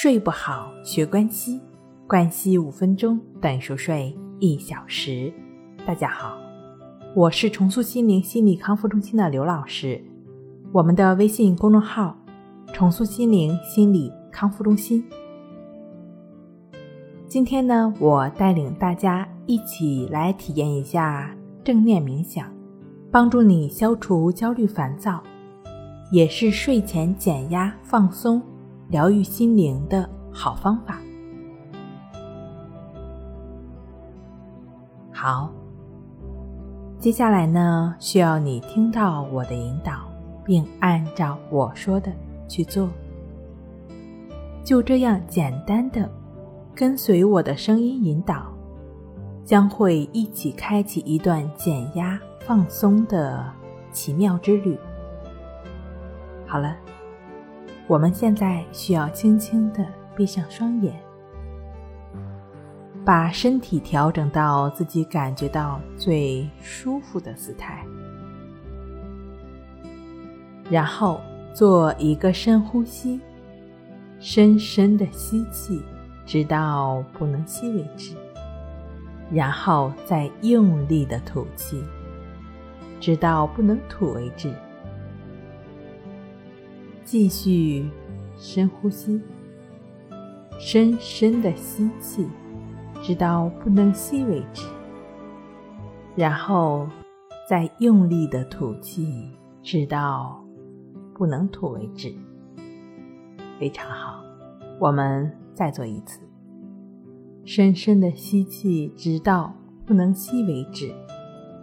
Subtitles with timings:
[0.00, 1.60] 睡不好，学关西，
[2.06, 5.32] 关西五分钟等于熟睡一小时。
[5.84, 6.38] 大家好，
[7.16, 10.00] 我是重塑心灵心理康复中心的刘老师。
[10.70, 12.16] 我们的微信公众号
[12.72, 15.04] “重塑心灵心理康复中心”。
[17.26, 22.48] 今天呢，我带领大家一起来体验一下正念冥想，
[23.10, 25.20] 帮助你消除焦虑烦躁，
[26.12, 28.40] 也是睡前减压放松。
[28.88, 30.98] 疗愈心灵的好方法。
[35.12, 35.52] 好，
[36.98, 40.08] 接下来呢，需要你听到我的引导，
[40.42, 42.10] 并按照我说的
[42.48, 42.88] 去做。
[44.64, 46.10] 就这样简单的
[46.74, 48.46] 跟随我的声音引导，
[49.44, 53.44] 将会一起开启一段减压放松的
[53.92, 54.78] 奇妙之旅。
[56.46, 56.74] 好了。
[57.88, 59.82] 我们现在需要轻轻的
[60.14, 60.94] 闭上双眼，
[63.02, 67.82] 把身体调整到自己感觉到最舒服的姿态，
[70.70, 71.18] 然后
[71.54, 73.18] 做一个深呼吸，
[74.20, 75.82] 深深的吸气，
[76.26, 78.14] 直到不能吸为止，
[79.32, 81.82] 然后再用力的吐气，
[83.00, 84.52] 直到不能吐为止。
[87.10, 87.88] 继续
[88.36, 89.18] 深呼吸，
[90.60, 92.28] 深深的吸气，
[93.00, 94.66] 直到不能吸为止，
[96.14, 96.86] 然后
[97.48, 99.30] 再用力的吐气，
[99.62, 100.44] 直到
[101.14, 102.14] 不能吐为止。
[103.58, 104.22] 非常好，
[104.78, 106.20] 我们再做一次，
[107.42, 109.50] 深深的吸气，直到
[109.86, 110.92] 不能吸为止，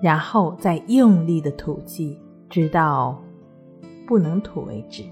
[0.00, 3.22] 然后再用力的吐气，直到
[4.06, 5.04] 不能吐为止。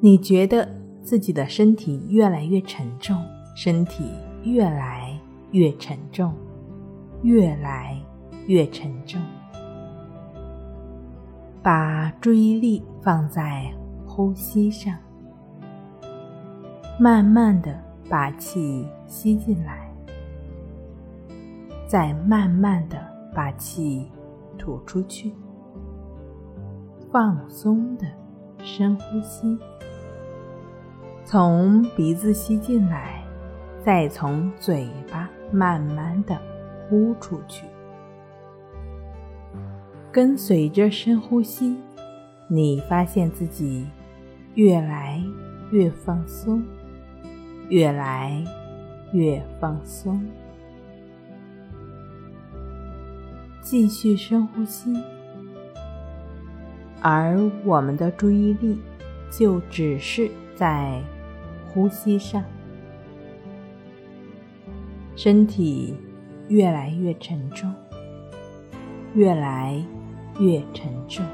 [0.00, 0.68] 你觉得
[1.02, 3.20] 自己的身体越来越沉重，
[3.56, 4.04] 身体
[4.44, 5.18] 越来
[5.50, 6.32] 越沉重，
[7.22, 8.00] 越来
[8.46, 9.20] 越沉重。
[11.60, 13.68] 把注意力放在
[14.06, 14.96] 呼吸上，
[17.00, 17.76] 慢慢的
[18.08, 19.92] 把气吸进来，
[21.88, 23.04] 再慢慢的
[23.34, 24.06] 把气
[24.56, 25.34] 吐出去，
[27.10, 28.06] 放松的
[28.62, 29.58] 深呼吸。
[31.30, 33.22] 从鼻子吸进来，
[33.84, 36.40] 再从嘴巴慢慢的
[36.88, 37.66] 呼出去。
[40.10, 41.76] 跟随着深呼吸，
[42.48, 43.86] 你发现自己
[44.54, 45.22] 越来
[45.70, 46.64] 越放松，
[47.68, 48.42] 越来
[49.12, 50.26] 越放松。
[53.60, 54.96] 继续深呼吸，
[57.02, 58.80] 而我们的注意力
[59.30, 60.98] 就只是在。
[61.78, 62.42] 呼吸上，
[65.14, 65.94] 身体
[66.48, 67.72] 越来越沉重，
[69.14, 69.80] 越来
[70.40, 71.24] 越沉重。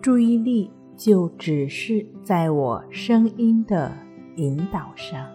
[0.00, 3.90] 注意力就只是在我声音的
[4.36, 5.26] 引导上，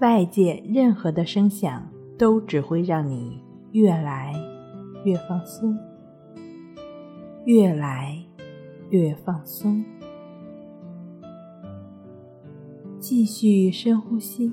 [0.00, 1.88] 外界任何的声响
[2.18, 4.34] 都只会让你越来
[5.06, 5.74] 越放松，
[7.46, 8.25] 越来。
[8.90, 9.84] 越放松，
[12.98, 14.52] 继续深呼吸，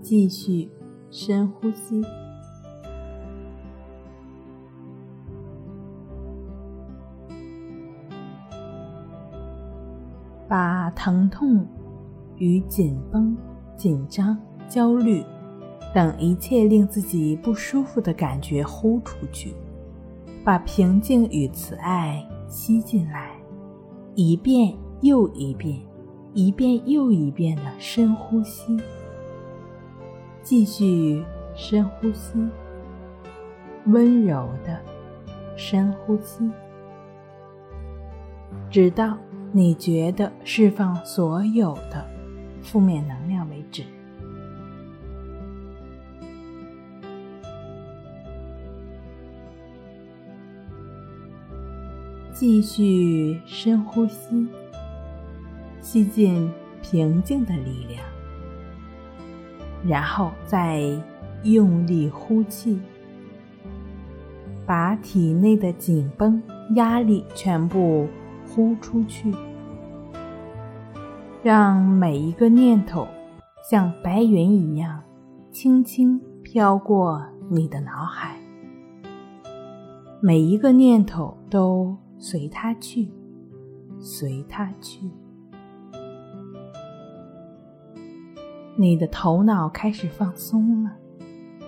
[0.00, 0.70] 继续
[1.10, 2.02] 深呼吸，
[10.48, 11.66] 把疼痛
[12.36, 13.36] 与紧绷、
[13.76, 15.24] 紧张、焦虑
[15.92, 19.54] 等一切令自己不舒服的感觉呼出去，
[20.44, 23.27] 把平静与慈爱吸进来。
[24.20, 25.78] 一遍又一遍，
[26.34, 28.76] 一遍又一遍的深呼吸，
[30.42, 31.22] 继续
[31.54, 32.36] 深呼吸，
[33.86, 34.76] 温柔的
[35.56, 36.50] 深呼吸，
[38.68, 39.16] 直到
[39.52, 42.04] 你觉得释放所有的
[42.60, 43.16] 负面能
[52.38, 54.46] 继续深呼吸，
[55.80, 56.48] 吸进
[56.80, 58.00] 平静的力量，
[59.84, 60.84] 然后再
[61.42, 62.78] 用力呼气，
[64.64, 66.40] 把体内的紧绷、
[66.76, 68.06] 压力全部
[68.46, 69.34] 呼出去，
[71.42, 73.08] 让每一个念头
[73.68, 75.02] 像白云一样
[75.50, 77.20] 轻轻飘过
[77.50, 78.36] 你的脑海。
[80.20, 83.08] 每一个念头都随它去，
[83.98, 85.08] 随它去。
[88.76, 90.92] 你的头脑开始放松了，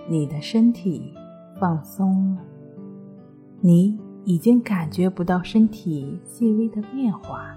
[0.09, 1.13] 你的身体
[1.59, 2.41] 放松了，
[3.59, 7.53] 你已经感觉不到身体细微的变化。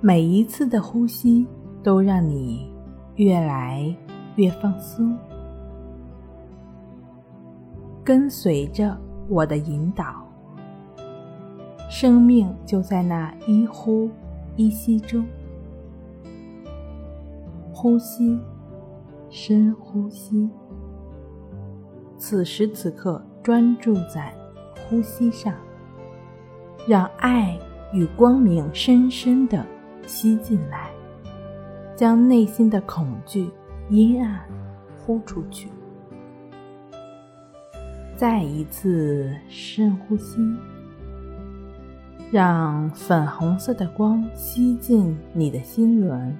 [0.00, 1.46] 每一次的呼吸
[1.82, 2.70] 都让你
[3.16, 3.96] 越来
[4.36, 5.16] 越放松，
[8.04, 8.96] 跟随着
[9.28, 10.27] 我的引导，
[11.88, 14.10] 生命就在那一呼
[14.56, 15.24] 一吸中。
[17.72, 18.38] 呼吸，
[19.30, 20.48] 深呼吸。
[22.18, 24.34] 此时此刻，专注在
[24.88, 25.54] 呼吸上，
[26.86, 27.56] 让爱
[27.92, 29.64] 与光明深深的
[30.06, 30.90] 吸进来，
[31.94, 33.48] 将内心的恐惧、
[33.88, 34.40] 阴暗
[34.98, 35.68] 呼出去。
[38.16, 40.36] 再一次深呼吸，
[42.30, 46.36] 让粉红色的光吸进你的心轮。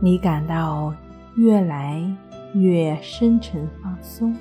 [0.00, 0.94] 你感到
[1.34, 2.00] 越来
[2.54, 4.34] 越深沉放松，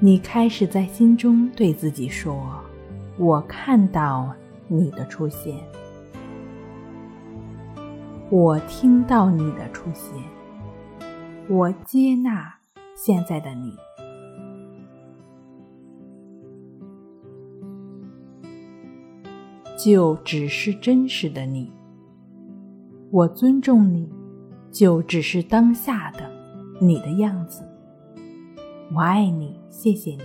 [0.00, 2.36] 你开始在心中对自己说
[3.16, 4.34] ：“我看到
[4.66, 5.56] 你的出现，
[8.28, 10.12] 我听到你的出现，
[11.48, 12.52] 我接纳
[12.96, 13.72] 现在的你。”
[19.84, 21.70] 就只是真实的你，
[23.10, 24.10] 我尊重你，
[24.72, 26.20] 就只是当下的
[26.80, 27.62] 你的样子。
[28.94, 30.22] 我爱你，谢谢你。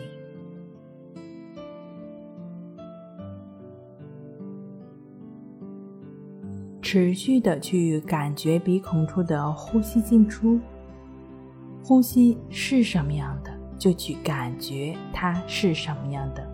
[6.82, 10.58] 持续的去感觉鼻孔处的呼吸进出，
[11.84, 16.50] 呼吸是什么样的，就去感觉它是什么样的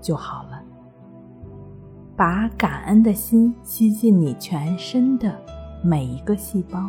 [0.00, 0.60] 就好了。
[2.22, 5.36] 把感恩的心吸进你全身的
[5.82, 6.88] 每一个细胞，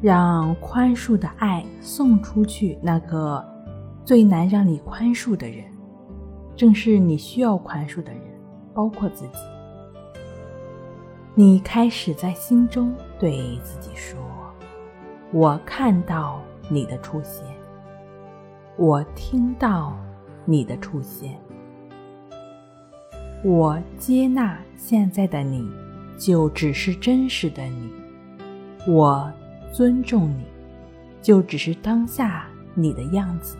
[0.00, 2.78] 让宽恕的爱送出去。
[2.80, 3.44] 那个
[4.02, 5.66] 最难让你宽恕的人，
[6.56, 8.22] 正是你需要宽恕的人，
[8.72, 9.40] 包括自己。
[11.34, 14.18] 你开始在心中对自己说
[15.34, 16.40] ：“我看到
[16.70, 17.44] 你的出现，
[18.78, 19.94] 我听到
[20.46, 21.38] 你的出现。”
[23.44, 25.68] 我接纳现在的你，
[26.16, 27.90] 就只是真实的你；
[28.86, 29.32] 我
[29.72, 30.44] 尊重你，
[31.20, 33.56] 就只是当下你的样子。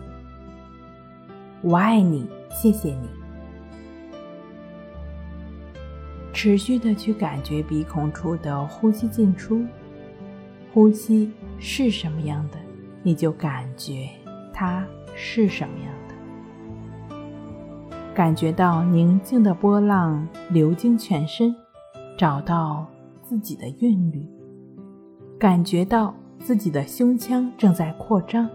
[1.61, 3.09] 我爱你，谢谢你。
[6.31, 9.65] 持续的去感觉鼻孔处的呼吸进出，
[10.73, 12.57] 呼吸是什么样的，
[13.01, 14.07] 你就感觉
[14.53, 15.93] 它是什么样。
[18.13, 21.53] 感觉到宁静的波浪流经全身，
[22.15, 22.85] 找到
[23.23, 24.29] 自己的韵律。
[25.39, 28.47] 感觉到自己的胸腔正在扩张，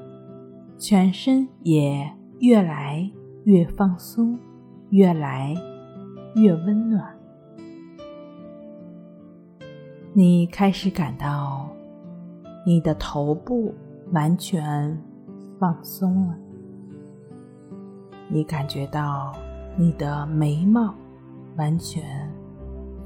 [0.79, 2.09] 全身也
[2.39, 3.11] 越来
[3.45, 4.39] 越放松，
[4.91, 5.57] 越来
[6.37, 7.05] 越温暖。
[10.13, 11.69] 你开始感到
[12.65, 13.75] 你的头部
[14.13, 14.97] 完全
[15.59, 16.39] 放松了，
[18.29, 19.35] 你感觉到。
[19.81, 20.93] 你的眉毛
[21.57, 22.03] 完全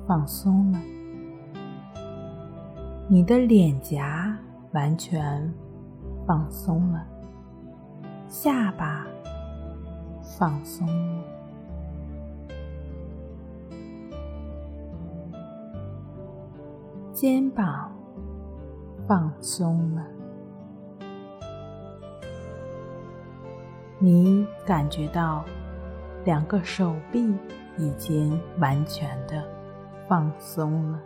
[0.06, 0.80] 放松了，
[3.08, 4.34] 你的脸颊
[4.72, 5.52] 完全
[6.26, 7.06] 放松了，
[8.26, 9.06] 下巴
[10.22, 11.24] 放松了，
[17.12, 17.92] 肩膀
[19.06, 20.06] 放松了，
[23.98, 25.44] 你感觉到。
[26.24, 27.34] 两个手臂
[27.76, 29.42] 已经完全的
[30.08, 31.00] 放松了，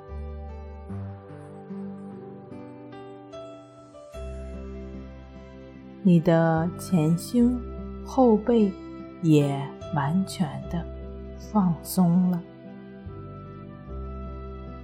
[6.02, 7.58] 你的前胸、
[8.04, 8.73] 后背
[9.23, 9.58] 也
[9.94, 10.85] 完全的
[11.38, 12.42] 放松了。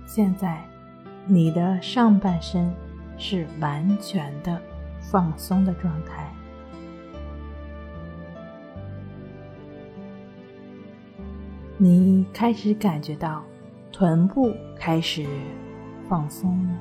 [0.07, 0.65] 现在，
[1.27, 2.73] 你的上半身
[3.19, 4.61] 是完全的
[5.01, 6.33] 放松的状态。
[11.79, 13.43] 你开始感觉到
[13.91, 15.26] 臀部开始
[16.09, 16.75] 放松了，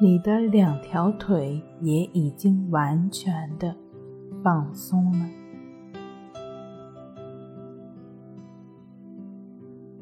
[0.00, 3.74] 你的两条腿也已经完全的
[4.44, 5.26] 放松了，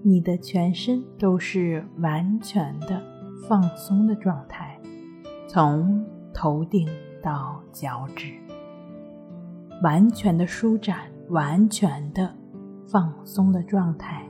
[0.03, 3.03] 你的全身都是完全的
[3.49, 4.79] 放松的状态，
[5.49, 6.87] 从头顶
[7.23, 8.35] 到脚趾，
[9.85, 12.35] 完全的舒展，完全的
[12.87, 14.26] 放松的状态。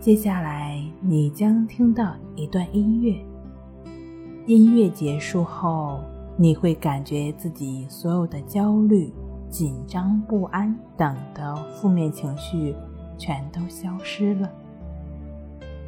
[0.00, 3.22] 接下来，你将听到一段音乐。
[4.46, 6.00] 音乐结束后，
[6.38, 9.12] 你会感觉自己所有的焦虑、
[9.50, 12.74] 紧张、不安等的负面情绪
[13.18, 14.50] 全都消失了。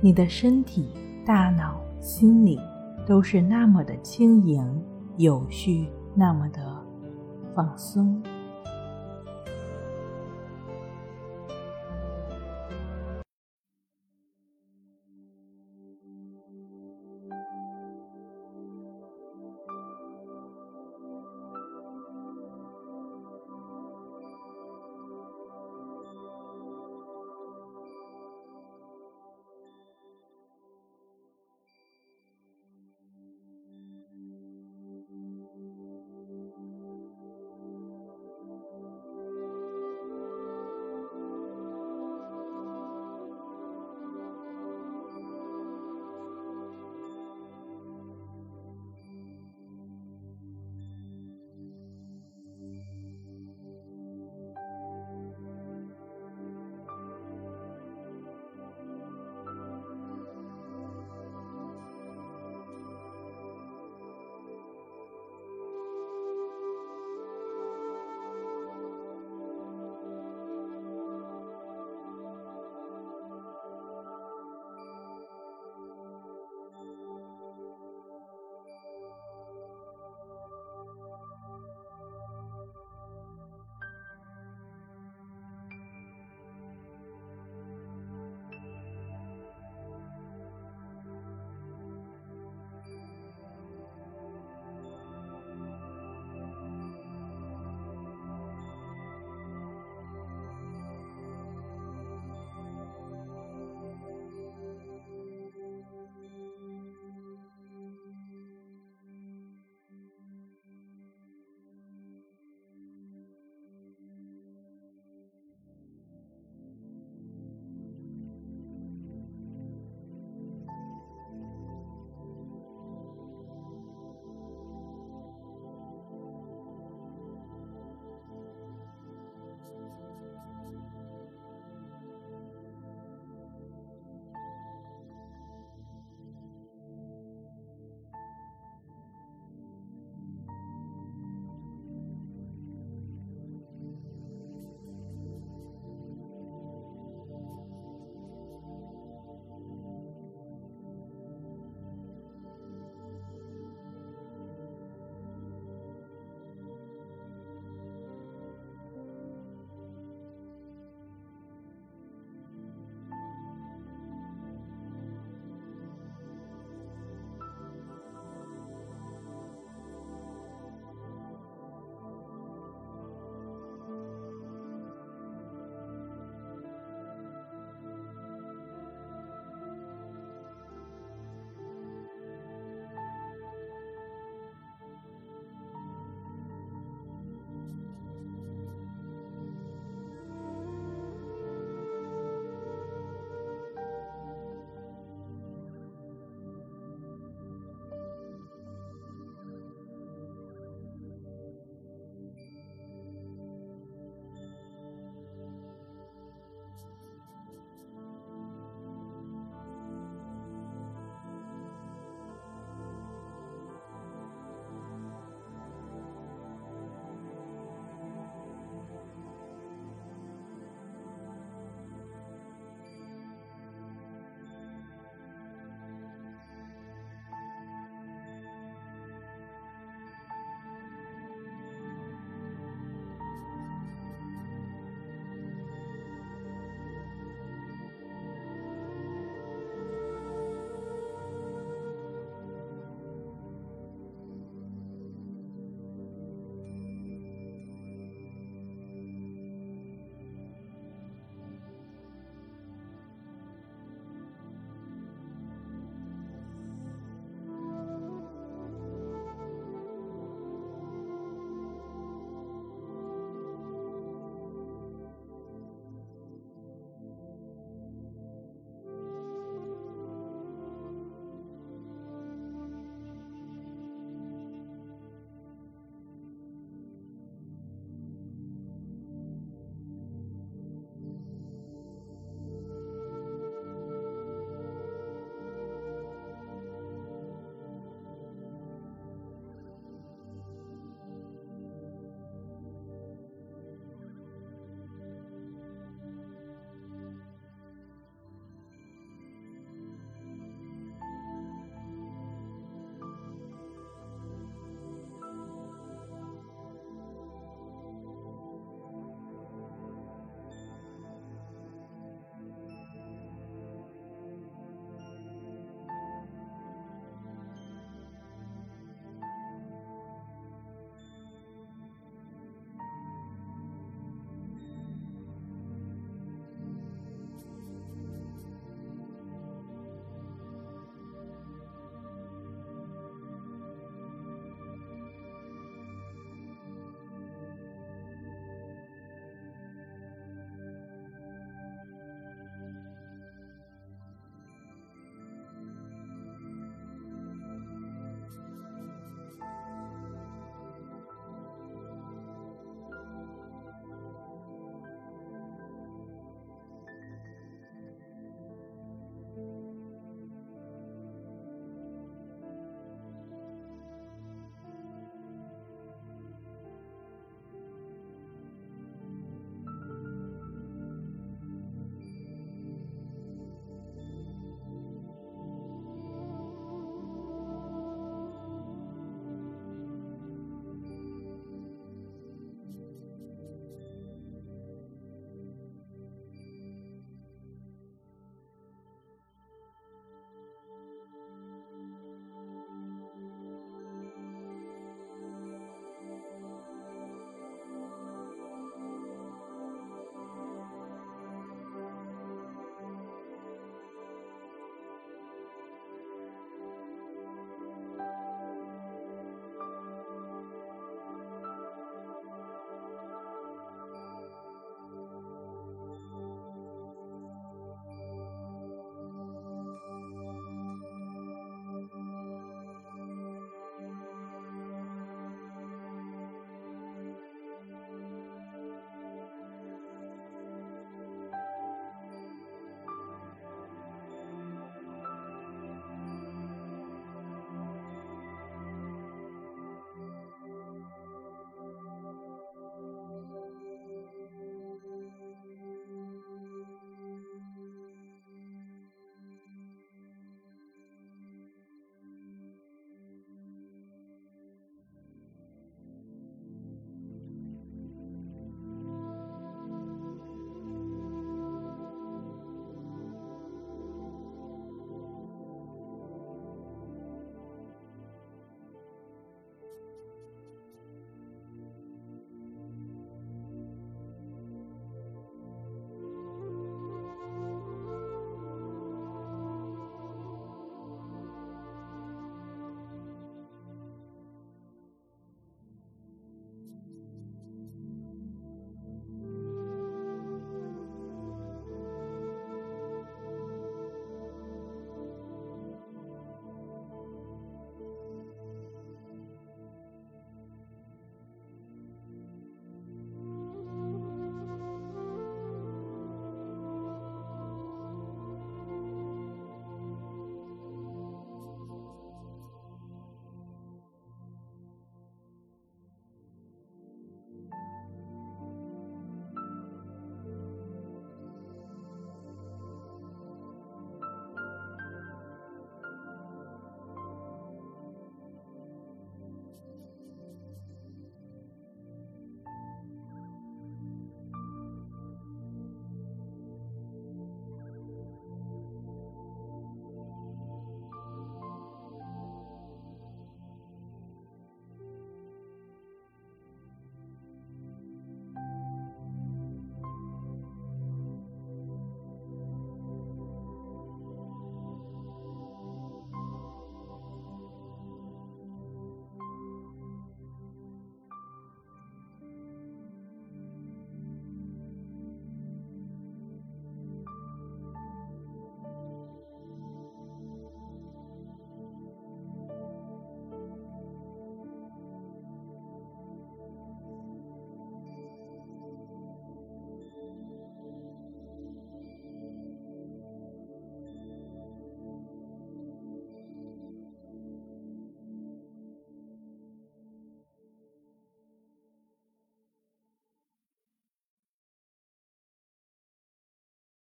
[0.02, 0.90] 你的身体、
[1.24, 2.60] 大脑、心理
[3.06, 4.84] 都是那么的轻盈、
[5.16, 6.60] 有序，那么的
[7.54, 8.35] 放松。